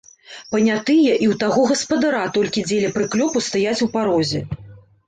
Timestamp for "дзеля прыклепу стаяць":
2.71-3.81